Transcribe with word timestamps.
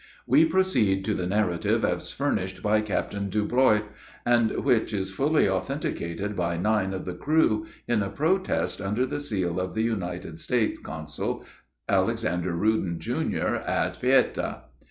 We 0.25 0.45
proceed 0.45 1.05
to 1.05 1.13
the 1.13 1.27
narrative 1.27 1.85
as 1.85 2.09
furnished 2.09 2.63
by 2.63 2.81
Captain 2.81 3.29
Deblois, 3.29 3.83
and 4.25 4.49
which 4.63 4.95
is 4.95 5.11
fully 5.13 5.47
authenticated 5.47 6.35
by 6.35 6.57
nine 6.57 6.91
of 6.95 7.05
the 7.05 7.13
crew, 7.13 7.67
in 7.87 8.01
a 8.01 8.09
protest 8.09 8.81
under 8.81 9.05
the 9.05 9.19
seal 9.19 9.59
of 9.59 9.75
the 9.75 9.83
United 9.83 10.39
States 10.39 10.79
Consul, 10.79 11.45
Alexander 11.87 12.53
Ruden, 12.55 12.97
Jr., 12.97 13.57
at 13.63 14.01
Paita. 14.01 14.63